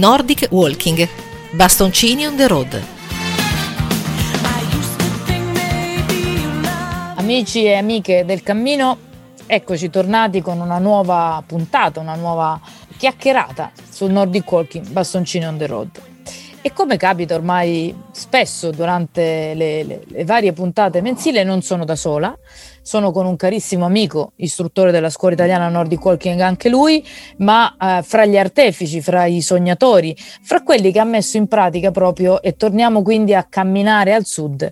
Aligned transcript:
Nordic 0.00 0.46
Walking, 0.48 1.06
bastoncini 1.50 2.24
on 2.24 2.34
the 2.34 2.46
road. 2.48 2.82
Amici 7.16 7.64
e 7.64 7.74
amiche 7.74 8.24
del 8.24 8.42
cammino, 8.42 8.96
eccoci 9.44 9.90
tornati 9.90 10.40
con 10.40 10.58
una 10.58 10.78
nuova 10.78 11.42
puntata, 11.46 12.00
una 12.00 12.14
nuova 12.14 12.58
chiacchierata 12.96 13.72
sul 13.90 14.10
Nordic 14.10 14.50
Walking, 14.50 14.86
bastoncini 14.86 15.46
on 15.46 15.58
the 15.58 15.66
road. 15.66 16.09
E 16.62 16.74
come 16.74 16.98
capita 16.98 17.34
ormai 17.34 17.94
spesso 18.10 18.70
durante 18.70 19.54
le, 19.54 19.82
le, 19.82 20.02
le, 20.06 20.24
varie 20.26 20.52
puntate 20.52 21.00
mensili, 21.00 21.42
non 21.42 21.62
sono 21.62 21.86
da 21.86 21.96
sola, 21.96 22.36
sono 22.82 23.12
con 23.12 23.24
un 23.24 23.34
carissimo 23.36 23.86
amico, 23.86 24.32
istruttore 24.36 24.90
della 24.90 25.08
scuola 25.08 25.32
italiana 25.32 25.70
Nordic 25.70 26.04
Walking 26.04 26.38
anche 26.40 26.68
lui, 26.68 27.02
ma 27.38 27.74
eh, 27.80 28.02
fra 28.02 28.26
gli 28.26 28.36
artefici, 28.36 29.00
fra 29.00 29.24
i 29.24 29.40
sognatori, 29.40 30.14
fra 30.42 30.62
quelli 30.62 30.92
che 30.92 30.98
ha 30.98 31.04
messo 31.04 31.38
in 31.38 31.48
pratica 31.48 31.90
proprio 31.92 32.42
e 32.42 32.54
torniamo 32.56 33.00
quindi 33.00 33.32
a 33.32 33.44
camminare 33.44 34.12
al 34.12 34.26
sud 34.26 34.70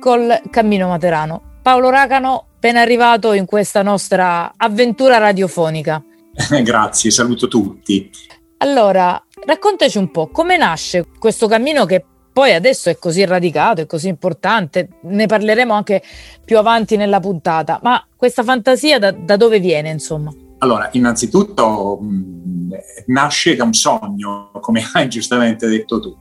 col 0.00 0.40
Cammino 0.50 0.88
Materano. 0.88 1.58
Paolo 1.62 1.90
Racano, 1.90 2.46
appena 2.56 2.80
arrivato 2.80 3.32
in 3.32 3.44
questa 3.44 3.82
nostra 3.82 4.54
avventura 4.56 5.18
radiofonica. 5.18 6.02
Grazie, 6.64 7.12
saluto 7.12 7.46
tutti. 7.46 8.10
Allora, 8.58 9.22
raccontaci 9.46 9.98
un 9.98 10.10
po' 10.10 10.28
come 10.28 10.56
nasce 10.56 11.06
questo 11.18 11.46
cammino 11.46 11.84
che 11.84 12.04
poi 12.32 12.54
adesso 12.54 12.88
è 12.88 12.98
così 12.98 13.24
radicato, 13.24 13.80
è 13.80 13.86
così 13.86 14.08
importante, 14.08 14.88
ne 15.02 15.26
parleremo 15.26 15.72
anche 15.72 16.02
più 16.44 16.58
avanti 16.58 16.96
nella 16.96 17.20
puntata, 17.20 17.80
ma 17.82 18.04
questa 18.16 18.42
fantasia 18.42 18.98
da, 18.98 19.12
da 19.12 19.36
dove 19.36 19.60
viene, 19.60 19.90
insomma? 19.90 20.32
Allora, 20.58 20.88
innanzitutto 20.92 21.98
mh, 22.00 22.68
nasce 23.06 23.54
da 23.54 23.62
un 23.64 23.72
sogno, 23.72 24.50
come 24.60 24.84
hai 24.94 25.08
giustamente 25.08 25.68
detto 25.68 26.00
tu. 26.00 26.16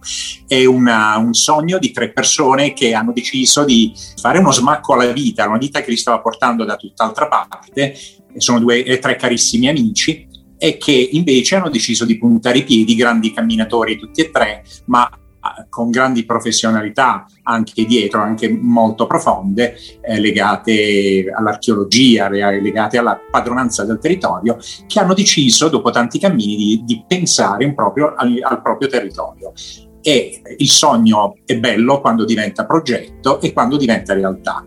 È 0.48 0.64
una, 0.66 1.18
un 1.18 1.34
sogno 1.34 1.80
di 1.80 1.92
tre 1.92 2.12
persone 2.12 2.74
che 2.74 2.94
hanno 2.94 3.14
deciso 3.14 3.64
di 3.64 3.94
fare 4.20 4.38
uno 4.38 4.52
smacco 4.52 4.94
alla 4.94 5.12
vita, 5.12 5.48
una 5.48 5.58
vita 5.58 5.82
che 5.82 5.90
li 5.90 5.98
stava 5.98 6.20
portando 6.20 6.66
da 6.66 6.76
tutt'altra 6.76 7.28
parte. 7.28 7.96
Sono 8.38 8.60
due, 8.60 9.00
tre 9.00 9.16
carissimi 9.16 9.68
amici 9.68 10.27
e 10.58 10.78
che 10.78 11.10
invece 11.12 11.56
hanno 11.56 11.70
deciso 11.70 12.06
di 12.06 12.18
puntare 12.18 12.60
i 12.60 12.64
piedi, 12.64 12.96
grandi 12.96 13.32
camminatori 13.32 13.98
tutti 13.98 14.22
e 14.22 14.32
tre, 14.32 14.64
ma 14.86 15.10
ah, 15.40 15.66
con 15.70 15.90
grandi 15.90 16.26
professionalità 16.26 17.26
anche 17.44 17.86
dietro, 17.86 18.22
anche 18.22 18.50
molto 18.50 19.08
profonde, 19.08 19.76
eh, 20.02 20.20
legate 20.20 21.32
all'archeologia, 21.34 22.30
legate 22.30 22.98
alla 22.98 23.20
padronanza 23.30 23.86
del 23.86 24.00
territorio, 24.00 24.58
che 24.88 25.00
hanno 25.00 25.14
deciso, 25.14 25.70
dopo 25.70 25.90
tanti 25.92 26.20
cammini, 26.20 26.56
di, 26.56 26.82
di 26.84 27.04
pensare 27.08 27.74
proprio 27.74 28.14
al, 28.16 28.38
al 28.42 28.62
proprio 28.62 28.90
territorio 28.90 29.54
e 30.02 30.42
il 30.58 30.70
sogno 30.70 31.38
è 31.46 31.58
bello 31.58 32.00
quando 32.00 32.26
diventa 32.26 32.66
progetto 32.66 33.42
e 33.42 33.54
quando 33.54 33.78
diventa 33.78 34.14
realtà. 34.14 34.66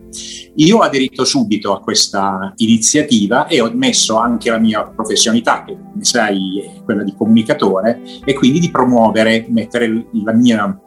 Io 0.55 0.77
ho 0.77 0.81
aderito 0.81 1.23
subito 1.23 1.73
a 1.73 1.79
questa 1.79 2.53
iniziativa 2.57 3.47
e 3.47 3.61
ho 3.61 3.71
messo 3.73 4.17
anche 4.17 4.49
la 4.49 4.59
mia 4.59 4.83
professionalità, 4.83 5.63
che 5.63 5.77
come 5.77 6.03
sai 6.03 6.61
è 6.61 6.83
quella 6.83 7.03
di 7.03 7.15
comunicatore, 7.15 8.01
e 8.23 8.33
quindi 8.33 8.59
di 8.59 8.69
promuovere, 8.69 9.45
mettere 9.49 10.07
la 10.23 10.33
mia 10.33 10.79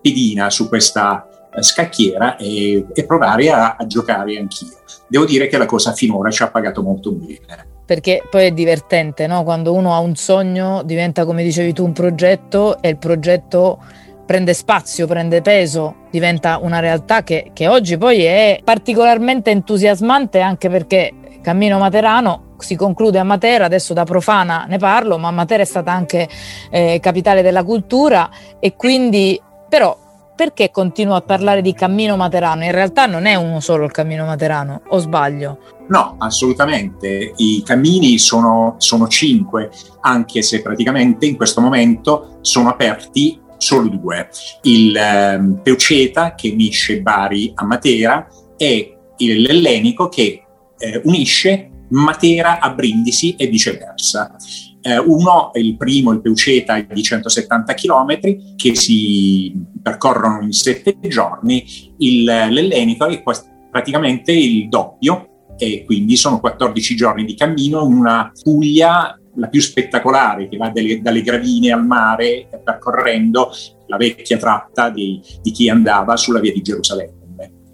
pedina 0.00 0.50
su 0.50 0.68
questa 0.68 1.26
eh, 1.54 1.62
scacchiera 1.62 2.36
e, 2.36 2.86
e 2.92 3.06
provare 3.06 3.50
a, 3.50 3.76
a 3.78 3.86
giocare 3.86 4.36
anch'io. 4.38 4.80
Devo 5.08 5.24
dire 5.24 5.46
che 5.46 5.58
la 5.58 5.66
cosa 5.66 5.92
finora 5.92 6.30
ci 6.30 6.42
ha 6.42 6.50
pagato 6.50 6.82
molto 6.82 7.12
bene 7.12 7.81
perché 7.92 8.22
poi 8.30 8.46
è 8.46 8.52
divertente, 8.52 9.26
no? 9.26 9.44
Quando 9.44 9.74
uno 9.74 9.94
ha 9.94 9.98
un 9.98 10.16
sogno 10.16 10.82
diventa, 10.82 11.26
come 11.26 11.42
dicevi 11.42 11.74
tu, 11.74 11.84
un 11.84 11.92
progetto 11.92 12.80
e 12.80 12.88
il 12.88 12.96
progetto 12.96 13.78
prende 14.24 14.54
spazio, 14.54 15.06
prende 15.06 15.42
peso, 15.42 16.06
diventa 16.10 16.56
una 16.56 16.78
realtà 16.78 17.22
che, 17.22 17.50
che 17.52 17.68
oggi 17.68 17.98
poi 17.98 18.22
è 18.24 18.60
particolarmente 18.64 19.50
entusiasmante 19.50 20.40
anche 20.40 20.70
perché 20.70 21.12
Cammino 21.42 21.76
Materano 21.76 22.54
si 22.56 22.76
conclude 22.76 23.18
a 23.18 23.24
Matera, 23.24 23.66
adesso 23.66 23.92
da 23.92 24.04
profana 24.04 24.64
ne 24.66 24.78
parlo, 24.78 25.18
ma 25.18 25.30
Matera 25.30 25.62
è 25.62 25.66
stata 25.66 25.92
anche 25.92 26.26
eh, 26.70 26.98
capitale 26.98 27.42
della 27.42 27.62
cultura 27.62 28.30
e 28.58 28.74
quindi 28.74 29.38
però 29.68 29.98
perché 30.42 30.72
continuo 30.72 31.14
a 31.14 31.20
parlare 31.20 31.62
di 31.62 31.72
Cammino 31.72 32.16
Materano? 32.16 32.64
In 32.64 32.72
realtà 32.72 33.06
non 33.06 33.26
è 33.26 33.36
uno 33.36 33.60
solo 33.60 33.84
il 33.84 33.92
Cammino 33.92 34.24
Materano, 34.24 34.82
o 34.88 34.98
sbaglio? 34.98 35.58
No, 35.86 36.16
assolutamente. 36.18 37.32
I 37.36 37.62
cammini 37.64 38.18
sono, 38.18 38.74
sono 38.78 39.06
cinque, 39.06 39.70
anche 40.00 40.42
se 40.42 40.60
praticamente 40.60 41.26
in 41.26 41.36
questo 41.36 41.60
momento 41.60 42.38
sono 42.40 42.70
aperti 42.70 43.40
solo 43.56 43.86
due. 43.86 44.30
Il 44.62 44.96
eh, 44.96 45.60
Peuceta 45.62 46.34
che 46.34 46.48
unisce 46.48 47.00
Bari 47.02 47.52
a 47.54 47.64
Matera 47.64 48.26
e 48.56 48.96
l'Ellenico 49.18 50.08
che 50.08 50.42
eh, 50.76 51.00
unisce 51.04 51.70
Matera 51.90 52.58
a 52.58 52.70
Brindisi 52.70 53.36
e 53.36 53.46
viceversa. 53.46 54.34
Eh, 54.82 54.98
uno, 54.98 55.50
il 55.54 55.76
primo, 55.76 56.12
il 56.12 56.20
Peuceta, 56.20 56.76
è 56.76 56.86
di 56.92 57.02
170 57.02 57.74
km 57.74 58.18
che 58.56 58.74
si 58.74 59.54
percorrono 59.80 60.42
in 60.42 60.52
sette 60.52 60.96
giorni, 61.08 61.64
il, 61.98 62.24
l'Ellenico 62.24 63.06
è 63.06 63.22
praticamente 63.70 64.32
il 64.32 64.68
doppio 64.68 65.28
e 65.56 65.84
quindi 65.84 66.16
sono 66.16 66.40
14 66.40 66.96
giorni 66.96 67.24
di 67.24 67.34
cammino 67.34 67.84
in 67.84 67.92
una 67.92 68.32
Puglia 68.42 69.16
la 69.36 69.48
più 69.48 69.60
spettacolare 69.60 70.48
che 70.48 70.56
va 70.56 70.70
delle, 70.70 71.00
dalle 71.00 71.22
gravine 71.22 71.72
al 71.72 71.86
mare 71.86 72.48
percorrendo 72.62 73.50
la 73.86 73.96
vecchia 73.96 74.36
tratta 74.36 74.90
di, 74.90 75.20
di 75.40 75.50
chi 75.50 75.68
andava 75.68 76.16
sulla 76.16 76.40
via 76.40 76.52
di 76.52 76.60
Gerusalemme. 76.60 77.20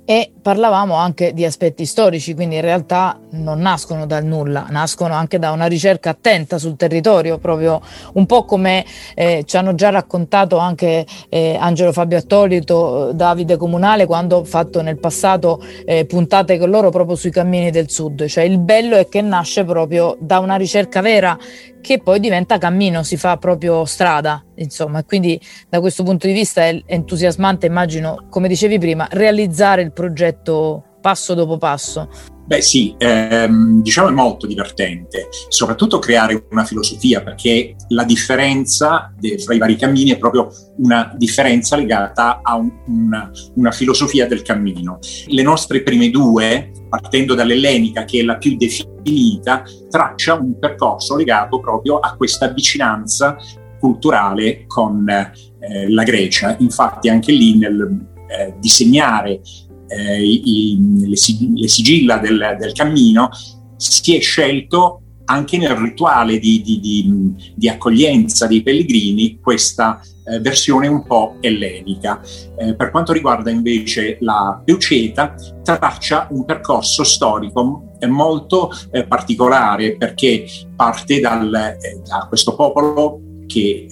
E 0.04 0.32
parlavamo 0.40 0.94
anche 0.94 1.34
di 1.34 1.44
aspetti 1.44 1.84
storici, 1.84 2.34
quindi 2.34 2.54
in 2.54 2.62
realtà 2.62 3.20
non 3.30 3.60
nascono 3.60 4.06
dal 4.06 4.24
nulla, 4.24 4.66
nascono 4.70 5.14
anche 5.14 5.38
da 5.38 5.50
una 5.50 5.66
ricerca 5.66 6.10
attenta 6.10 6.58
sul 6.58 6.76
territorio, 6.76 7.38
proprio 7.38 7.80
un 8.14 8.26
po' 8.26 8.44
come 8.44 8.84
eh, 9.14 9.42
ci 9.44 9.56
hanno 9.56 9.74
già 9.74 9.90
raccontato 9.90 10.56
anche 10.58 11.06
eh, 11.28 11.56
Angelo 11.58 11.92
Fabio 11.92 12.18
Attolito, 12.18 13.12
Davide 13.12 13.56
Comunale, 13.56 14.06
quando 14.06 14.36
ho 14.38 14.44
fatto 14.44 14.82
nel 14.82 14.98
passato 14.98 15.62
eh, 15.84 16.06
puntate 16.06 16.58
con 16.58 16.70
loro 16.70 16.90
proprio 16.90 17.16
sui 17.16 17.30
cammini 17.30 17.70
del 17.70 17.90
sud, 17.90 18.26
cioè 18.26 18.44
il 18.44 18.58
bello 18.58 18.96
è 18.96 19.08
che 19.08 19.20
nasce 19.20 19.64
proprio 19.64 20.16
da 20.20 20.38
una 20.38 20.56
ricerca 20.56 21.00
vera 21.00 21.36
che 21.80 22.00
poi 22.00 22.20
diventa 22.20 22.58
cammino, 22.58 23.02
si 23.02 23.16
fa 23.16 23.36
proprio 23.36 23.84
strada, 23.84 24.44
insomma, 24.56 25.04
quindi 25.04 25.40
da 25.68 25.80
questo 25.80 26.02
punto 26.02 26.26
di 26.26 26.32
vista 26.32 26.62
è 26.62 26.82
entusiasmante, 26.86 27.66
immagino, 27.66 28.26
come 28.28 28.48
dicevi 28.48 28.78
prima, 28.78 29.06
realizzare 29.10 29.82
il 29.82 29.92
progetto 29.92 30.82
passo 31.00 31.34
dopo 31.34 31.56
passo. 31.56 32.36
Beh 32.48 32.62
sì, 32.62 32.94
ehm, 32.96 33.82
diciamo 33.82 34.08
è 34.08 34.10
molto 34.10 34.46
divertente, 34.46 35.28
soprattutto 35.48 35.98
creare 35.98 36.46
una 36.50 36.64
filosofia, 36.64 37.22
perché 37.22 37.76
la 37.88 38.04
differenza 38.04 39.12
de, 39.18 39.38
fra 39.38 39.52
i 39.52 39.58
vari 39.58 39.76
cammini 39.76 40.12
è 40.12 40.16
proprio 40.16 40.48
una 40.78 41.12
differenza 41.14 41.76
legata 41.76 42.40
a 42.42 42.56
un, 42.56 42.70
una, 42.86 43.30
una 43.56 43.70
filosofia 43.70 44.26
del 44.26 44.40
cammino. 44.40 44.98
Le 45.26 45.42
nostre 45.42 45.82
prime 45.82 46.08
due, 46.08 46.70
partendo 46.88 47.34
dall'ellenica 47.34 48.06
che 48.06 48.20
è 48.20 48.22
la 48.22 48.38
più 48.38 48.56
definita, 48.56 49.62
traccia 49.90 50.32
un 50.32 50.58
percorso 50.58 51.16
legato 51.16 51.60
proprio 51.60 51.98
a 51.98 52.16
questa 52.16 52.48
vicinanza 52.48 53.36
culturale 53.78 54.64
con 54.66 55.06
eh, 55.06 55.90
la 55.90 56.02
Grecia. 56.02 56.56
Infatti 56.60 57.10
anche 57.10 57.30
lì 57.30 57.58
nel 57.58 58.06
eh, 58.26 58.54
disegnare 58.58 59.42
eh, 59.88 60.22
i, 60.22 60.78
le, 61.00 61.08
le, 61.08 61.68
sigilla 61.68 62.18
del, 62.18 62.56
del, 62.58 62.72
cammino, 62.72 63.30
si 63.76 64.16
è 64.16 64.20
scelto 64.20 65.02
anche 65.24 65.58
nel 65.58 65.74
rituale 65.76 66.38
di, 66.38 66.62
di, 66.62 66.80
di, 66.80 67.34
di 67.54 67.68
accoglienza 67.68 68.46
dei 68.46 68.62
pellegrini 68.62 69.38
questa 69.40 70.00
eh, 70.24 70.40
versione 70.40 70.86
un 70.86 71.04
po' 71.04 71.36
ellenica. 71.40 72.20
Eh, 72.58 72.74
per 72.74 72.90
quanto 72.90 73.12
riguarda 73.12 73.50
invece 73.50 74.18
la 74.20 74.60
Peuceta, 74.64 75.34
traccia 75.62 76.28
un 76.30 76.44
percorso 76.44 77.04
storico 77.04 77.94
molto 78.06 78.70
eh, 78.90 79.06
particolare 79.06 79.96
perché 79.96 80.46
parte 80.76 81.20
dal, 81.20 81.52
eh, 81.54 82.00
da 82.06 82.26
questo 82.28 82.54
popolo 82.54 83.20
che 83.48 83.86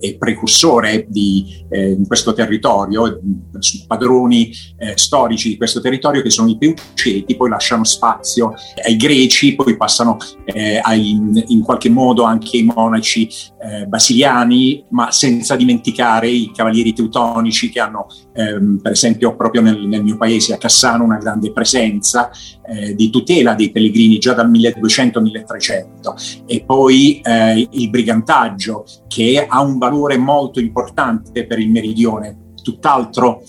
è, 0.00 0.06
è 0.06 0.16
precursore 0.16 1.06
di 1.08 1.64
eh, 1.70 1.96
questo 2.06 2.32
territorio, 2.32 3.20
padroni 3.86 4.50
eh, 4.78 4.96
storici 4.96 5.50
di 5.50 5.56
questo 5.56 5.80
territorio 5.80 6.22
che 6.22 6.30
sono 6.30 6.48
i 6.48 6.58
Peuceti, 6.58 7.36
poi 7.36 7.50
lasciano 7.50 7.84
spazio 7.84 8.54
ai 8.84 8.96
greci, 8.96 9.54
poi 9.54 9.76
passano 9.76 10.16
eh, 10.46 10.80
ai, 10.82 11.10
in 11.48 11.60
qualche 11.60 11.90
modo 11.90 12.24
anche 12.24 12.56
ai 12.56 12.64
monaci 12.64 13.28
eh, 13.62 13.86
basiliani, 13.86 14.84
ma 14.90 15.12
senza 15.12 15.54
dimenticare 15.54 16.28
i 16.28 16.50
cavalieri 16.52 16.92
teutonici 16.92 17.70
che 17.70 17.80
hanno 17.80 18.06
ehm, 18.36 18.78
per 18.82 18.92
esempio 18.92 19.34
proprio 19.34 19.62
nel, 19.62 19.86
nel, 19.86 20.02
mio 20.02 20.16
paese 20.16 20.54
a 20.54 20.58
Cassano 20.58 21.04
una 21.04 21.18
grande 21.18 21.52
presenza 21.52 22.30
eh, 22.66 22.94
di 22.94 23.10
tutela 23.10 23.54
dei 23.54 23.70
pellegrini 23.70 24.18
già 24.18 24.34
dal 24.34 24.50
1200-1300 24.50 26.44
e 26.46 26.64
poi 26.64 27.20
eh, 27.22 27.68
il 27.70 27.90
brigantaggio 27.90 28.84
che 29.08 29.46
ha 29.48 29.60
un 29.60 29.78
valore 29.78 30.16
molto 30.16 30.60
importante 30.60 31.46
per 31.46 31.58
il 31.58 31.70
meridione, 31.70 32.52
tutt'altro 32.62 33.42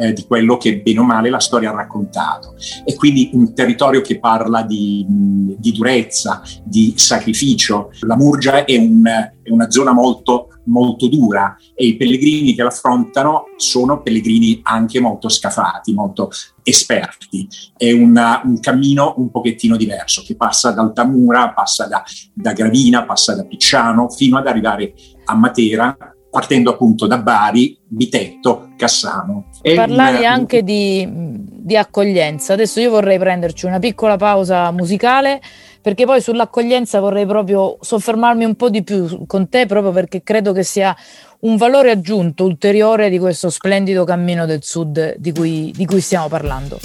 eh, 0.00 0.14
di 0.14 0.24
quello 0.26 0.56
che 0.56 0.80
bene 0.80 1.00
o 1.00 1.04
male 1.04 1.28
la 1.28 1.40
storia 1.40 1.70
ha 1.70 1.74
raccontato. 1.74 2.54
E 2.84 2.94
quindi 2.94 3.30
un 3.34 3.52
territorio 3.54 4.00
che 4.00 4.18
parla 4.18 4.62
di, 4.62 5.04
di 5.06 5.72
durezza, 5.72 6.42
di 6.64 6.94
sacrificio. 6.96 7.90
La 8.00 8.16
Murgia 8.16 8.64
è, 8.64 8.76
un, 8.76 9.04
è 9.04 9.50
una 9.50 9.70
zona 9.70 9.92
molto 9.92 10.46
molto 10.62 11.08
dura 11.08 11.56
e 11.74 11.86
i 11.86 11.96
pellegrini 11.96 12.54
che 12.54 12.62
l'affrontano 12.62 13.46
sono 13.56 14.02
pellegrini 14.02 14.60
anche 14.62 15.00
molto 15.00 15.28
scafati, 15.28 15.92
molto 15.92 16.30
esperti. 16.62 17.48
È 17.76 17.90
una, 17.90 18.40
un 18.44 18.60
cammino 18.60 19.14
un 19.16 19.30
pochettino 19.30 19.76
diverso 19.76 20.22
che 20.24 20.36
passa 20.36 20.70
da 20.70 20.82
Altamura, 20.82 21.52
passa 21.52 21.86
da, 21.86 22.04
da 22.32 22.52
Gravina, 22.52 23.04
passa 23.04 23.34
da 23.34 23.44
Picciano 23.44 24.08
fino 24.10 24.38
ad 24.38 24.46
arrivare 24.46 24.94
a 25.24 25.34
Matera 25.34 25.96
partendo 26.30 26.70
appunto 26.70 27.06
da 27.06 27.18
Bari, 27.18 27.76
Bitetto, 27.86 28.70
Cassano. 28.76 29.46
Parlavi 29.74 30.18
un, 30.18 30.24
anche 30.24 30.62
di, 30.62 31.06
di, 31.10 31.76
accoglienza. 31.76 32.52
Adesso 32.52 32.80
io 32.80 32.90
vorrei 32.90 33.18
prenderci 33.18 33.66
una 33.66 33.78
piccola 33.78 34.16
pausa 34.16 34.70
musicale 34.70 35.40
perché 35.82 36.04
poi 36.04 36.20
sull'accoglienza 36.20 37.00
vorrei 37.00 37.26
proprio 37.26 37.78
soffermarmi 37.80 38.44
un 38.44 38.54
po' 38.54 38.70
di 38.70 38.84
più 38.84 39.26
con 39.26 39.48
te 39.48 39.66
proprio 39.66 39.92
perché 39.92 40.22
credo 40.22 40.52
che 40.52 40.62
sia 40.62 40.94
un 41.40 41.56
valore 41.56 41.90
aggiunto 41.90 42.44
ulteriore 42.44 43.08
di 43.08 43.18
questo 43.18 43.48
splendido 43.48 44.04
cammino 44.04 44.44
del 44.46 44.62
sud 44.62 45.16
di 45.16 45.32
cui, 45.32 45.72
di 45.74 45.86
cui 45.86 46.00
stiamo 46.00 46.28
parlando. 46.28 46.78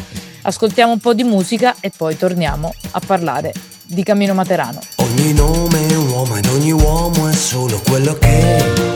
Ascoltiamo 0.43 0.93
un 0.93 0.99
po' 0.99 1.13
di 1.13 1.23
musica 1.23 1.75
e 1.81 1.91
poi 1.95 2.17
torniamo 2.17 2.73
a 2.91 3.01
parlare 3.05 3.53
di 3.87 4.03
Cammino 4.03 4.33
Materano. 4.33 4.79
Ogni 4.97 5.33
nome 5.33 5.87
è 5.87 5.95
un 5.95 6.09
uomo 6.09 6.35
ed 6.37 6.45
ogni 6.47 6.71
uomo 6.71 7.27
è 7.27 7.33
solo 7.33 7.81
quello 7.85 8.13
che 8.13 8.27
è 8.27 8.94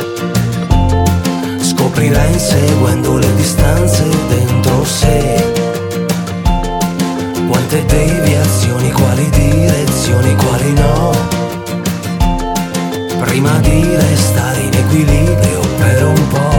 scoprirà 1.99 2.25
inseguendo 2.27 3.17
le 3.17 3.35
distanze 3.35 4.07
dentro 4.29 4.85
sé. 4.85 5.51
Quante 7.45 7.85
deviazioni, 7.85 8.89
quali 8.91 9.29
direzioni, 9.29 10.35
quali 10.35 10.73
no. 10.73 11.11
Prima 13.19 13.59
di 13.59 13.83
restare 13.83 14.61
in 14.61 14.73
equilibrio 14.73 15.59
per 15.77 16.05
un 16.05 16.27
po'. 16.29 16.58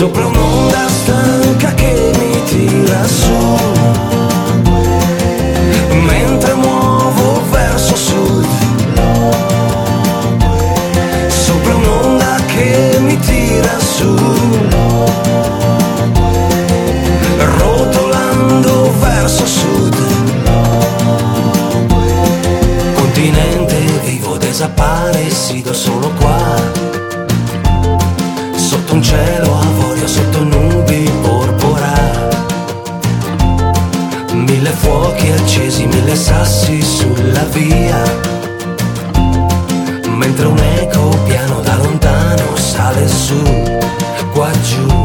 Sopra 0.00 0.24
un'onda 0.24 0.88
stanca 0.88 1.74
che 1.74 2.10
mi 2.18 2.42
tira 2.44 3.06
su. 3.06 3.58
Mentre 6.06 6.54
muovo 6.54 7.42
verso 7.50 7.94
sud. 7.96 8.46
Sopra 11.28 11.74
un'onda 11.74 12.34
che 12.46 12.98
mi 13.00 13.18
tira 13.18 13.78
su. 13.78 14.16
Rotolando 17.58 18.94
verso 19.00 19.44
sud. 19.44 19.96
Continente 22.94 23.76
vivo 24.06 24.38
desaparecido 24.38 25.74
solo 25.74 26.10
accesi, 35.50 35.84
mille 35.86 36.14
sassi 36.14 36.80
sulla 36.80 37.44
via. 37.46 38.02
Mentre 40.14 40.46
un 40.46 40.58
eco 40.78 41.08
piano 41.24 41.60
da 41.60 41.76
lontano 41.76 42.54
sale 42.54 43.08
su, 43.08 43.42
qua 44.32 44.48
giù 44.62 44.99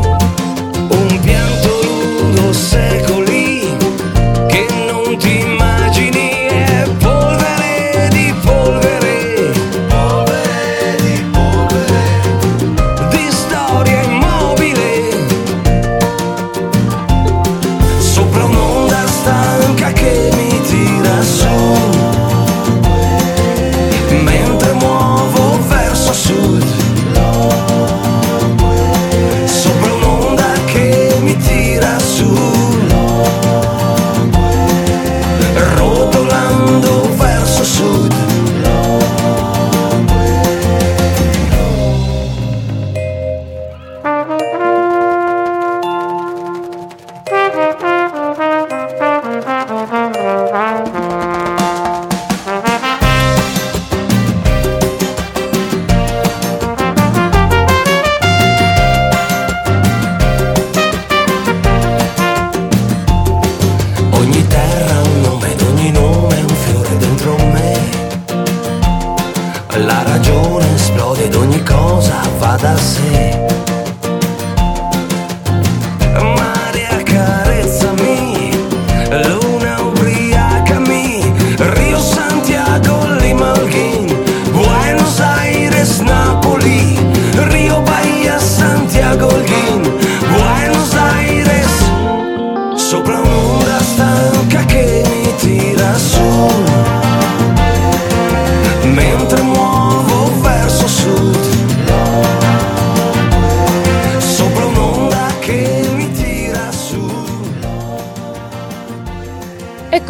cosa 72.57 72.71
va 72.71 73.34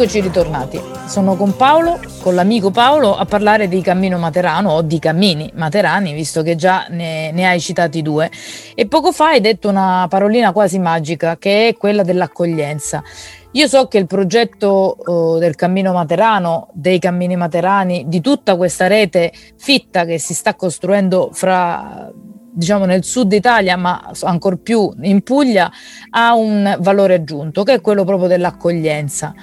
Eccoci 0.06 0.20
ritornati. 0.20 0.80
Sono 1.08 1.34
con 1.34 1.56
Paolo, 1.56 1.98
con 2.22 2.36
l'amico 2.36 2.70
Paolo, 2.70 3.16
a 3.16 3.24
parlare 3.24 3.66
di 3.66 3.80
Cammino 3.80 4.18
Materano 4.18 4.70
o 4.70 4.82
di 4.82 5.00
cammini 5.00 5.50
materani, 5.52 6.12
visto 6.12 6.42
che 6.42 6.54
già 6.54 6.86
ne, 6.90 7.32
ne 7.32 7.44
hai 7.44 7.58
citati 7.58 8.02
due. 8.02 8.30
E 8.76 8.86
poco 8.86 9.10
fa 9.10 9.30
hai 9.30 9.40
detto 9.40 9.68
una 9.68 10.06
parolina 10.08 10.52
quasi 10.52 10.78
magica, 10.78 11.38
che 11.38 11.66
è 11.66 11.76
quella 11.76 12.04
dell'accoglienza. 12.04 13.02
Io 13.50 13.66
so 13.66 13.88
che 13.88 13.98
il 13.98 14.06
progetto 14.06 14.96
eh, 15.36 15.40
del 15.40 15.56
Cammino 15.56 15.92
Materano, 15.92 16.68
dei 16.72 17.00
cammini 17.00 17.34
materani, 17.34 18.04
di 18.06 18.20
tutta 18.20 18.54
questa 18.54 18.86
rete 18.86 19.32
fitta 19.58 20.04
che 20.04 20.20
si 20.20 20.34
sta 20.34 20.54
costruendo 20.54 21.30
fra 21.32 22.12
diciamo 22.56 22.86
nel 22.86 23.04
sud 23.04 23.32
Italia, 23.32 23.76
ma 23.76 24.10
ancor 24.22 24.56
più 24.56 24.90
in 25.02 25.22
Puglia, 25.22 25.70
ha 26.10 26.34
un 26.34 26.76
valore 26.80 27.14
aggiunto, 27.14 27.62
che 27.64 27.74
è 27.74 27.80
quello 27.82 28.04
proprio 28.04 28.28
dell'accoglienza. 28.28 29.34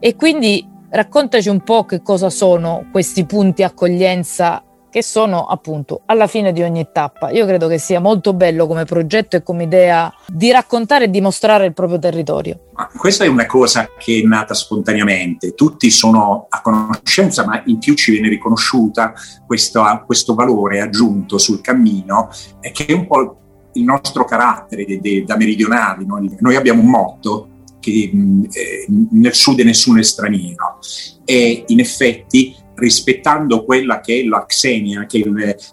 E 0.00 0.14
quindi 0.14 0.66
raccontaci 0.90 1.48
un 1.48 1.60
po' 1.62 1.84
che 1.84 2.02
cosa 2.02 2.30
sono 2.30 2.86
questi 2.92 3.26
punti 3.26 3.62
accoglienza 3.62 4.62
che 4.90 5.02
sono 5.02 5.46
appunto 5.46 6.02
alla 6.06 6.26
fine 6.26 6.52
di 6.52 6.62
ogni 6.62 6.88
tappa. 6.92 7.30
Io 7.30 7.44
credo 7.46 7.68
che 7.68 7.78
sia 7.78 8.00
molto 8.00 8.32
bello 8.32 8.66
come 8.66 8.84
progetto 8.84 9.36
e 9.36 9.42
come 9.42 9.64
idea 9.64 10.12
di 10.26 10.50
raccontare 10.50 11.04
e 11.04 11.10
dimostrare 11.10 11.66
il 11.66 11.74
proprio 11.74 11.98
territorio. 11.98 12.60
Questa 12.96 13.24
è 13.24 13.26
una 13.26 13.44
cosa 13.44 13.90
che 13.98 14.20
è 14.22 14.26
nata 14.26 14.54
spontaneamente, 14.54 15.54
tutti 15.54 15.90
sono 15.90 16.46
a 16.48 16.62
conoscenza, 16.62 17.44
ma 17.44 17.60
in 17.66 17.78
più 17.78 17.94
ci 17.94 18.12
viene 18.12 18.28
riconosciuta 18.28 19.12
questo, 19.46 19.82
questo 20.06 20.34
valore 20.34 20.80
aggiunto 20.80 21.38
sul 21.38 21.60
cammino, 21.60 22.30
eh, 22.60 22.70
che 22.70 22.86
è 22.86 22.92
un 22.92 23.06
po' 23.06 23.36
il 23.74 23.84
nostro 23.84 24.24
carattere 24.24 24.86
da 25.24 25.36
meridionali. 25.36 26.06
Noi 26.06 26.56
abbiamo 26.56 26.82
un 26.82 26.88
motto 26.88 27.48
che 27.90 28.58
eh, 28.60 28.86
nel 29.10 29.34
sud 29.34 29.60
nessuno 29.60 30.00
è 30.00 30.02
straniero. 30.02 30.78
E 31.24 31.64
in 31.66 31.80
effetti 31.80 32.54
rispettando 32.78 33.64
quella 33.64 34.00
che 34.00 34.20
è 34.20 34.24
la 34.24 34.46
xenia, 34.46 35.04
che 35.06 35.24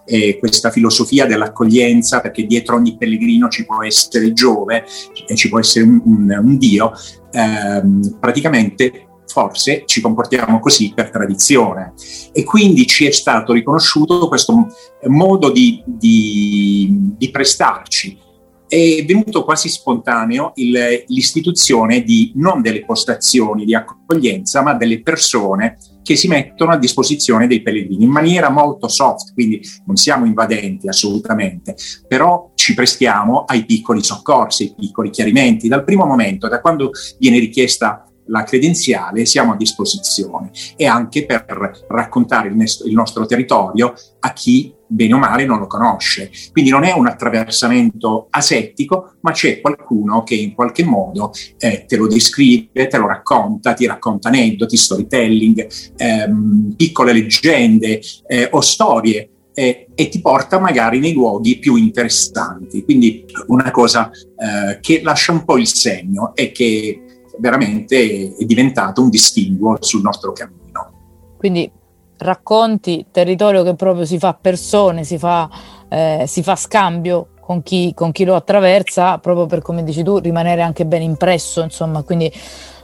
è 0.04 0.38
questa 0.38 0.70
filosofia 0.70 1.26
dell'accoglienza, 1.26 2.20
perché 2.20 2.44
dietro 2.46 2.76
ogni 2.76 2.96
pellegrino 2.96 3.48
ci 3.48 3.64
può 3.64 3.82
essere 3.82 4.32
Giove 4.32 4.84
e 5.26 5.34
ci 5.36 5.48
può 5.48 5.58
essere 5.58 5.84
un, 5.84 6.00
un, 6.04 6.40
un 6.42 6.58
Dio, 6.58 6.92
ehm, 7.30 8.18
praticamente 8.20 9.06
forse 9.26 9.82
ci 9.86 10.00
comportiamo 10.00 10.58
così 10.60 10.92
per 10.94 11.10
tradizione. 11.10 11.92
E 12.32 12.42
quindi 12.44 12.86
ci 12.86 13.06
è 13.06 13.10
stato 13.10 13.52
riconosciuto 13.52 14.28
questo 14.28 14.66
modo 15.08 15.50
di, 15.50 15.82
di, 15.86 17.12
di 17.16 17.30
prestarci 17.30 18.24
è 18.68 19.04
venuto 19.04 19.44
quasi 19.44 19.68
spontaneo 19.68 20.52
il, 20.56 21.04
l'istituzione 21.06 22.02
di 22.02 22.32
non 22.36 22.62
delle 22.62 22.84
postazioni 22.84 23.64
di 23.64 23.74
accoglienza, 23.74 24.62
ma 24.62 24.74
delle 24.74 25.02
persone 25.02 25.78
che 26.02 26.14
si 26.14 26.28
mettono 26.28 26.70
a 26.72 26.78
disposizione 26.78 27.48
dei 27.48 27.62
pellegrini 27.62 28.04
in 28.04 28.10
maniera 28.10 28.48
molto 28.48 28.86
soft, 28.86 29.32
quindi 29.32 29.60
non 29.86 29.96
siamo 29.96 30.24
invadenti 30.24 30.88
assolutamente, 30.88 31.74
però 32.06 32.52
ci 32.54 32.74
prestiamo 32.74 33.44
ai 33.44 33.64
piccoli 33.64 34.02
soccorsi, 34.02 34.62
ai 34.62 34.74
piccoli 34.78 35.10
chiarimenti. 35.10 35.66
Dal 35.66 35.84
primo 35.84 36.06
momento, 36.06 36.48
da 36.48 36.60
quando 36.60 36.90
viene 37.18 37.40
richiesta 37.40 38.06
la 38.26 38.44
credenziale 38.44 39.24
siamo 39.24 39.52
a 39.52 39.56
disposizione 39.56 40.50
e 40.76 40.86
anche 40.86 41.26
per 41.26 41.84
raccontare 41.88 42.48
il, 42.48 42.56
il, 42.56 42.92
nostro 42.92 43.26
territorio 43.26 43.94
a 44.20 44.32
chi 44.32 44.72
bene 44.86 45.14
o 45.14 45.18
male 45.18 45.44
non 45.44 45.58
lo 45.58 45.66
conosce. 45.66 46.30
Quindi 46.52 46.70
non 46.70 46.84
è 46.84 46.92
un 46.92 47.06
attraversamento 47.06 48.28
asettico, 48.30 49.14
ma 49.20 49.32
c'è 49.32 49.60
qualcuno 49.60 50.22
che 50.22 50.34
in 50.34 50.54
qualche 50.54 50.84
modo 50.84 51.32
eh, 51.58 51.84
te 51.86 51.96
lo 51.96 52.06
descrive, 52.06 52.86
te 52.86 52.96
lo 52.98 53.06
racconta, 53.06 53.74
ti 53.74 53.86
racconta 53.86 54.28
aneddoti, 54.28 54.76
storytelling, 54.76 55.66
ehm, 55.96 56.74
piccole 56.76 57.12
leggende 57.12 58.00
eh, 58.26 58.48
o 58.50 58.60
storie 58.60 59.30
eh, 59.54 59.88
e 59.94 60.08
ti 60.08 60.20
porta 60.20 60.58
magari 60.58 60.98
nei 60.98 61.12
luoghi 61.14 61.58
più 61.58 61.76
interessanti. 61.76 62.84
Quindi 62.84 63.24
una 63.46 63.70
cosa 63.70 64.10
eh, 64.10 64.78
che 64.80 65.00
lascia 65.02 65.32
un 65.32 65.44
po' 65.44 65.56
il 65.56 65.66
segno 65.66 66.34
è 66.34 66.52
che 66.52 67.00
veramente 67.38 68.34
è 68.36 68.44
diventato 68.44 69.02
un 69.02 69.08
distinguo 69.08 69.78
sul 69.80 70.02
nostro 70.02 70.32
cammino. 70.32 70.92
Quindi 71.38 71.70
racconti, 72.18 73.06
territorio 73.10 73.62
che 73.62 73.74
proprio 73.74 74.04
si 74.04 74.18
fa 74.18 74.36
persone, 74.40 75.04
si 75.04 75.18
fa, 75.18 75.48
eh, 75.88 76.24
si 76.26 76.42
fa 76.42 76.56
scambio 76.56 77.28
con 77.40 77.62
chi, 77.62 77.92
con 77.94 78.12
chi, 78.12 78.24
lo 78.24 78.34
attraversa, 78.34 79.18
proprio 79.18 79.46
per 79.46 79.62
come 79.62 79.84
dici 79.84 80.02
tu, 80.02 80.18
rimanere 80.18 80.62
anche 80.62 80.84
ben 80.84 81.02
impresso, 81.02 81.62
insomma, 81.62 82.02
quindi 82.02 82.32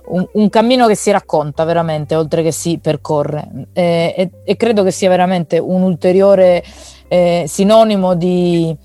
un, 0.06 0.26
un 0.32 0.48
cammino 0.48 0.86
che 0.86 0.94
si 0.94 1.10
racconta 1.10 1.64
veramente, 1.64 2.14
oltre 2.14 2.42
che 2.42 2.52
si 2.52 2.78
percorre. 2.78 3.66
Eh, 3.72 4.14
e, 4.16 4.30
e, 4.44 4.56
credo 4.56 4.82
che 4.82 4.90
sia 4.90 5.08
veramente 5.08 5.58
un 5.58 5.82
ulteriore 5.82 6.62
eh, 7.08 7.44
sinonimo 7.46 8.14
di 8.14 8.76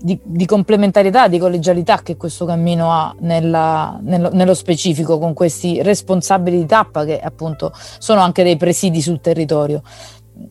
di, 0.00 0.18
di, 0.22 0.46
complementarietà, 0.46 1.28
di 1.28 1.38
collegialità 1.38 2.00
che 2.02 2.16
questo 2.16 2.44
cammino 2.44 2.90
ha 2.90 3.14
nella, 3.20 3.98
nello, 4.02 4.30
nello, 4.32 4.54
specifico 4.54 5.18
con 5.18 5.34
questi 5.34 5.82
responsabili 5.82 6.58
di 6.58 6.66
tappa 6.66 7.04
che 7.04 7.20
appunto 7.20 7.72
sono 7.74 8.20
anche 8.20 8.42
dei 8.42 8.56
presidi 8.56 9.02
sul 9.02 9.20
territorio 9.20 9.82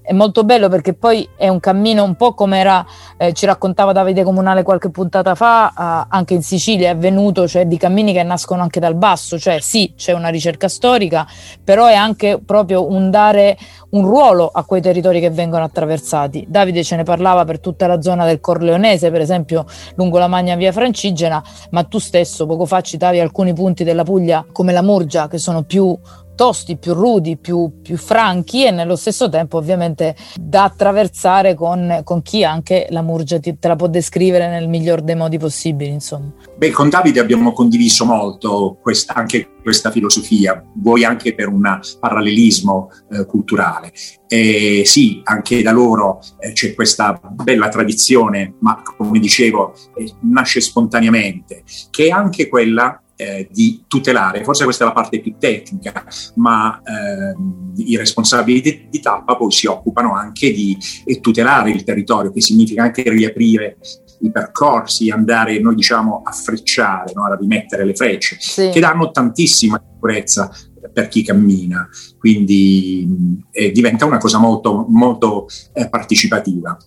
è 0.01 0.13
molto 0.13 0.43
bello 0.43 0.69
perché 0.69 0.93
poi 0.93 1.27
è 1.35 1.47
un 1.47 1.59
cammino 1.59 2.03
un 2.03 2.15
po' 2.15 2.33
come 2.33 2.59
era, 2.59 2.85
eh, 3.17 3.33
ci 3.33 3.45
raccontava 3.45 3.91
Davide 3.91 4.23
Comunale 4.23 4.63
qualche 4.63 4.89
puntata 4.89 5.35
fa, 5.35 5.69
eh, 5.69 6.07
anche 6.09 6.33
in 6.33 6.43
Sicilia 6.43 6.89
è 6.89 6.91
avvenuto, 6.91 7.47
cioè 7.47 7.65
di 7.65 7.77
cammini 7.77 8.13
che 8.13 8.23
nascono 8.23 8.61
anche 8.61 8.79
dal 8.79 8.95
basso, 8.95 9.37
cioè 9.37 9.59
sì, 9.59 9.93
c'è 9.95 10.13
una 10.13 10.29
ricerca 10.29 10.67
storica, 10.67 11.27
però 11.63 11.87
è 11.87 11.93
anche 11.93 12.39
proprio 12.43 12.89
un 12.89 13.09
dare 13.09 13.57
un 13.91 14.05
ruolo 14.05 14.49
a 14.51 14.63
quei 14.63 14.81
territori 14.81 15.19
che 15.19 15.29
vengono 15.29 15.63
attraversati. 15.63 16.45
Davide 16.47 16.83
ce 16.83 16.95
ne 16.95 17.03
parlava 17.03 17.45
per 17.45 17.59
tutta 17.59 17.87
la 17.87 18.01
zona 18.01 18.25
del 18.25 18.39
Corleonese, 18.39 19.11
per 19.11 19.21
esempio 19.21 19.65
lungo 19.95 20.17
la 20.17 20.27
Magna 20.27 20.55
Via 20.55 20.71
Francigena, 20.71 21.43
ma 21.71 21.83
tu 21.83 21.99
stesso 21.99 22.45
poco 22.45 22.65
fa 22.65 22.81
citavi 22.81 23.19
alcuni 23.19 23.53
punti 23.53 23.83
della 23.83 24.03
Puglia 24.03 24.45
come 24.51 24.73
la 24.73 24.81
Murgia 24.81 25.27
che 25.27 25.37
sono 25.37 25.63
più 25.63 25.97
tosti, 26.39 26.77
più 26.77 26.93
rudi, 26.93 27.35
più, 27.35 27.81
più, 27.81 27.97
franchi 27.97 28.65
e 28.65 28.71
nello 28.71 28.95
stesso 28.95 29.27
tempo 29.27 29.57
ovviamente 29.57 30.15
da 30.39 30.63
attraversare 30.63 31.53
con, 31.53 31.99
con 32.05 32.21
chi 32.21 32.45
anche 32.45 32.87
la 32.91 33.01
Murgia 33.01 33.39
ti, 33.39 33.59
te 33.59 33.67
la 33.67 33.75
può 33.75 33.87
descrivere 33.87 34.47
nel 34.47 34.69
miglior 34.69 35.01
dei 35.01 35.17
modi 35.17 35.37
possibili. 35.37 35.91
Insomma. 35.91 36.31
Beh, 36.55 36.71
con 36.71 36.87
Davide 36.87 37.19
abbiamo 37.19 37.51
condiviso 37.51 38.05
molto 38.05 38.77
questa, 38.81 39.15
anche 39.15 39.55
questa 39.61 39.91
filosofia, 39.91 40.63
vuoi 40.75 41.03
anche 41.03 41.35
per 41.35 41.49
un 41.49 41.77
parallelismo 41.99 42.89
eh, 43.11 43.25
culturale. 43.25 43.91
E 44.25 44.83
sì, 44.85 45.19
anche 45.25 45.61
da 45.61 45.71
loro 45.71 46.21
eh, 46.39 46.53
c'è 46.53 46.73
questa 46.73 47.19
bella 47.33 47.67
tradizione, 47.67 48.55
ma 48.61 48.81
come 48.81 49.19
dicevo, 49.19 49.73
eh, 49.97 50.09
nasce 50.21 50.61
spontaneamente, 50.61 51.63
che 51.89 52.05
è 52.07 52.11
anche 52.11 52.47
quella 52.47 52.97
eh, 53.19 53.49
di 53.51 53.83
tutelare, 53.85 54.45
forse 54.45 54.63
questa 54.63 54.85
è 54.85 54.87
la 54.87 54.93
parte 54.93 55.19
più 55.19 55.35
tecnica, 55.37 56.05
ma 56.35 56.81
ehm, 56.81 57.73
i 57.75 57.97
responsabili 57.97 58.61
di, 58.61 58.87
di, 58.89 59.01
tappa 59.01 59.35
poi 59.35 59.51
si 59.51 59.67
occupano 59.67 60.15
anche 60.15 60.53
di 60.53 60.77
eh, 61.03 61.19
tutelare 61.19 61.69
il 61.69 61.83
territorio, 61.83 62.31
che 62.31 62.39
significa 62.39 62.83
anche 62.83 63.03
riaprire 63.09 63.77
i 64.21 64.31
percorsi, 64.31 65.09
andare, 65.09 65.59
noi 65.59 65.75
diciamo, 65.75 66.21
a 66.23 66.31
frecciare, 66.31 67.11
no? 67.13 67.25
a 67.25 67.35
rimettere 67.35 67.83
le 67.83 67.93
frecce, 67.93 68.37
sì. 68.39 68.69
che 68.69 68.79
danno 68.79 69.11
tantissima 69.11 69.81
sicurezza 69.85 70.49
per 70.93 71.09
chi 71.09 71.21
cammina, 71.21 71.89
quindi 72.17 73.05
eh, 73.51 73.71
diventa 73.71 74.05
una 74.05 74.17
cosa 74.17 74.37
molto, 74.37 74.85
molto 74.87 75.47
eh, 75.73 75.89
partecipativa. 75.89 76.77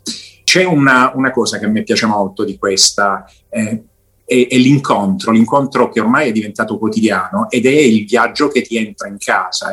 C'è 0.44 0.64
una, 0.64 1.12
una, 1.14 1.30
cosa 1.30 1.58
che 1.58 1.66
a 1.66 1.68
me 1.68 1.82
piace 1.82 2.06
molto 2.06 2.44
di 2.44 2.56
questa, 2.56 3.24
eh, 3.50 3.84
è, 4.32 4.48
è, 4.48 4.56
l'incontro, 4.56 5.30
l'incontro 5.30 5.90
che 5.90 6.00
ormai 6.00 6.28
è 6.28 6.32
diventato 6.32 6.78
quotidiano 6.78 7.50
ed 7.50 7.66
è 7.66 7.70
il 7.70 8.06
viaggio 8.06 8.48
che 8.48 8.62
ti 8.62 8.76
entra 8.76 9.08
in 9.08 9.18
casa, 9.18 9.72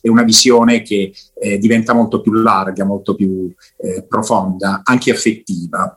è 0.00 0.08
una 0.08 0.22
visione 0.24 0.82
che 0.82 1.12
eh, 1.38 1.58
diventa 1.58 1.94
molto 1.94 2.20
più 2.20 2.32
larga, 2.32 2.84
molto 2.84 3.14
più 3.14 3.52
eh, 3.78 4.02
profonda, 4.02 4.80
anche 4.84 5.12
affettiva. 5.12 5.96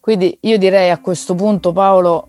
Quindi 0.00 0.36
io 0.40 0.58
direi 0.58 0.90
a 0.90 0.98
questo 0.98 1.36
punto 1.36 1.72
Paolo, 1.72 2.28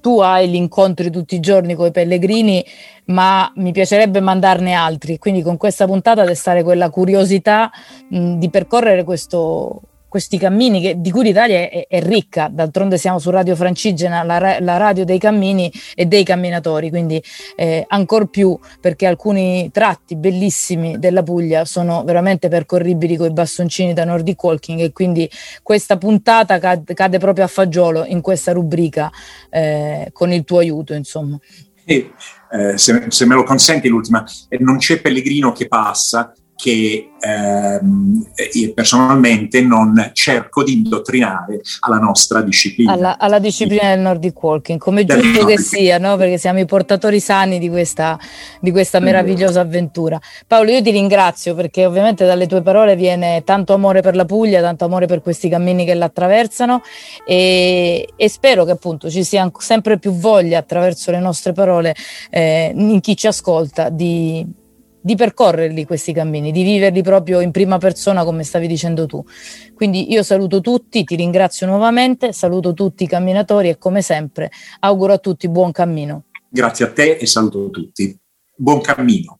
tu 0.00 0.20
hai 0.20 0.48
gli 0.48 0.54
incontri 0.54 1.10
tutti 1.10 1.34
i 1.34 1.40
giorni 1.40 1.74
con 1.74 1.86
i 1.86 1.90
pellegrini, 1.90 2.64
ma 3.06 3.52
mi 3.56 3.72
piacerebbe 3.72 4.20
mandarne 4.20 4.72
altri, 4.72 5.18
quindi 5.18 5.42
con 5.42 5.58
questa 5.58 5.84
puntata 5.84 6.24
destare 6.24 6.62
quella 6.62 6.88
curiosità 6.88 7.70
mh, 8.08 8.38
di 8.38 8.48
percorrere 8.48 9.04
questo, 9.04 9.82
questi 10.10 10.38
cammini 10.38 10.80
che, 10.80 11.00
di 11.00 11.12
cui 11.12 11.22
l'Italia 11.22 11.60
è, 11.60 11.86
è, 11.88 12.02
ricca, 12.02 12.48
d'altronde 12.52 12.98
siamo 12.98 13.20
su 13.20 13.30
Radio 13.30 13.54
Francigena, 13.54 14.24
la, 14.24 14.58
la, 14.58 14.76
radio 14.76 15.04
dei 15.04 15.20
cammini 15.20 15.72
e 15.94 16.06
dei 16.06 16.24
camminatori, 16.24 16.90
quindi 16.90 17.22
eh, 17.54 17.84
ancor 17.88 18.28
più 18.28 18.58
perché 18.80 19.06
alcuni 19.06 19.70
tratti 19.72 20.16
bellissimi 20.16 20.98
della 20.98 21.22
Puglia 21.22 21.64
sono 21.64 22.02
veramente 22.02 22.48
percorribili 22.48 23.16
con 23.16 23.28
i 23.28 23.32
bastoncini 23.32 23.92
da 23.92 24.04
Nordic 24.04 24.42
Walking 24.42 24.80
e 24.80 24.92
quindi 24.92 25.30
questa 25.62 25.96
puntata 25.96 26.58
cade, 26.58 26.92
cade 26.92 27.18
proprio 27.18 27.44
a 27.44 27.48
fagiolo 27.48 28.04
in 28.04 28.20
questa 28.20 28.50
rubrica 28.50 29.12
eh, 29.48 30.10
con 30.12 30.32
il 30.32 30.42
tuo 30.42 30.58
aiuto, 30.58 30.92
insomma. 30.92 31.38
Eh, 31.84 32.12
se, 32.74 33.04
se, 33.08 33.26
me 33.26 33.34
lo 33.36 33.44
consenti 33.44 33.86
l'ultima, 33.86 34.24
eh, 34.48 34.58
non 34.58 34.78
c'è 34.78 35.00
pellegrino 35.00 35.52
che 35.52 35.68
passa 35.68 36.34
che 36.60 37.10
ehm, 37.18 38.26
personalmente 38.74 39.62
non 39.62 40.10
cerco 40.12 40.62
di 40.62 40.74
indottrinare 40.74 41.60
alla 41.80 41.98
nostra 41.98 42.42
disciplina. 42.42 42.92
Alla, 42.92 43.18
alla 43.18 43.38
disciplina 43.38 43.88
del 43.88 44.00
Nordic 44.00 44.42
Walking, 44.42 44.78
come 44.78 45.04
del 45.04 45.20
giusto 45.20 45.40
Nordic. 45.40 45.56
che 45.56 45.62
sia, 45.62 45.98
no? 45.98 46.16
perché 46.16 46.36
siamo 46.36 46.58
i 46.58 46.66
portatori 46.66 47.18
sani 47.18 47.58
di 47.58 47.68
questa, 47.70 48.18
di 48.60 48.70
questa 48.70 49.00
meravigliosa 49.00 49.60
avventura. 49.60 50.20
Paolo, 50.46 50.70
io 50.70 50.82
ti 50.82 50.90
ringrazio 50.90 51.54
perché 51.54 51.86
ovviamente 51.86 52.26
dalle 52.26 52.46
tue 52.46 52.60
parole 52.60 52.94
viene 52.94 53.42
tanto 53.44 53.72
amore 53.72 54.02
per 54.02 54.14
la 54.14 54.26
Puglia, 54.26 54.60
tanto 54.60 54.84
amore 54.84 55.06
per 55.06 55.22
questi 55.22 55.48
cammini 55.48 55.86
che 55.86 55.94
la 55.94 56.10
attraversano 56.10 56.82
e, 57.24 58.06
e 58.14 58.28
spero 58.28 58.64
che 58.64 58.72
appunto 58.72 59.08
ci 59.08 59.24
sia 59.24 59.50
sempre 59.58 59.98
più 59.98 60.12
voglia 60.12 60.58
attraverso 60.58 61.10
le 61.10 61.20
nostre 61.20 61.52
parole 61.52 61.94
eh, 62.30 62.72
in 62.74 63.00
chi 63.00 63.16
ci 63.16 63.26
ascolta 63.26 63.88
di 63.88 64.58
di 65.00 65.14
percorrerli 65.14 65.84
questi 65.84 66.12
cammini, 66.12 66.52
di 66.52 66.62
viverli 66.62 67.02
proprio 67.02 67.40
in 67.40 67.50
prima 67.50 67.78
persona 67.78 68.24
come 68.24 68.44
stavi 68.44 68.66
dicendo 68.66 69.06
tu. 69.06 69.24
Quindi 69.74 70.12
io 70.12 70.22
saluto 70.22 70.60
tutti, 70.60 71.04
ti 71.04 71.16
ringrazio 71.16 71.66
nuovamente, 71.66 72.32
saluto 72.32 72.74
tutti 72.74 73.04
i 73.04 73.06
camminatori 73.06 73.70
e 73.70 73.78
come 73.78 74.02
sempre 74.02 74.50
auguro 74.80 75.14
a 75.14 75.18
tutti 75.18 75.48
buon 75.48 75.72
cammino. 75.72 76.24
Grazie 76.48 76.84
a 76.84 76.92
te 76.92 77.16
e 77.16 77.26
saluto 77.26 77.70
tutti. 77.70 78.18
Buon 78.56 78.80
cammino. 78.80 79.39